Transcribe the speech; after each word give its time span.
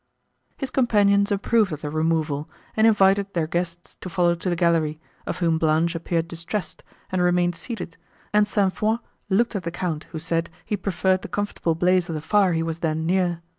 His 0.57 0.71
companions 0.71 1.31
approved 1.31 1.71
of 1.71 1.81
the 1.81 1.91
removal, 1.91 2.49
and 2.75 2.87
invited 2.87 3.35
their 3.35 3.45
guests 3.45 3.97
to 4.01 4.09
follow 4.09 4.33
to 4.33 4.49
the 4.49 4.55
gallery, 4.55 4.99
of 5.27 5.37
whom 5.37 5.59
Blanche 5.59 5.93
appeared 5.93 6.27
distressed, 6.27 6.83
and 7.11 7.21
remained 7.21 7.53
seated, 7.53 7.97
and 8.33 8.47
St. 8.47 8.73
Foix 8.75 8.97
looked 9.29 9.55
at 9.55 9.61
the 9.61 9.69
Count, 9.69 10.05
who 10.05 10.17
said, 10.17 10.49
he 10.65 10.75
preferred 10.75 11.21
the 11.21 11.27
comfortable 11.27 11.75
blaze 11.75 12.09
of 12.09 12.15
the 12.15 12.19
fire 12.21 12.53
he 12.53 12.63
was 12.63 12.79
then 12.79 13.05
near. 13.05 13.43